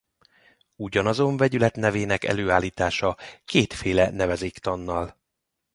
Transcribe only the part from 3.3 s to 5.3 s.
kétféle nevezéktannal.